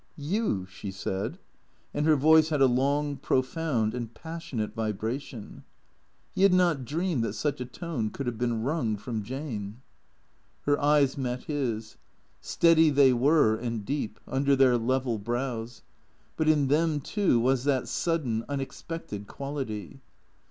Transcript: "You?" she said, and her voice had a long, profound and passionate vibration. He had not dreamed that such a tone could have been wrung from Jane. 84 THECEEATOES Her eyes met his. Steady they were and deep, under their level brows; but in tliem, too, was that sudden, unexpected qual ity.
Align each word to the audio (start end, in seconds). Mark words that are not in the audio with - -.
"You?" 0.17 0.65
she 0.65 0.89
said, 0.89 1.37
and 1.93 2.07
her 2.07 2.15
voice 2.15 2.49
had 2.49 2.59
a 2.59 2.65
long, 2.65 3.17
profound 3.17 3.93
and 3.93 4.11
passionate 4.11 4.73
vibration. 4.73 5.63
He 6.33 6.41
had 6.41 6.55
not 6.55 6.85
dreamed 6.85 7.23
that 7.23 7.33
such 7.33 7.61
a 7.61 7.67
tone 7.67 8.09
could 8.09 8.25
have 8.25 8.39
been 8.39 8.63
wrung 8.63 8.97
from 8.97 9.21
Jane. 9.21 9.83
84 10.63 10.75
THECEEATOES 10.75 10.81
Her 10.81 10.81
eyes 10.81 11.17
met 11.19 11.43
his. 11.43 11.97
Steady 12.39 12.89
they 12.89 13.13
were 13.13 13.55
and 13.55 13.85
deep, 13.85 14.19
under 14.27 14.55
their 14.55 14.75
level 14.75 15.19
brows; 15.19 15.83
but 16.35 16.49
in 16.49 16.67
tliem, 16.67 17.03
too, 17.03 17.39
was 17.39 17.63
that 17.65 17.87
sudden, 17.87 18.43
unexpected 18.49 19.27
qual 19.27 19.59
ity. 19.59 20.01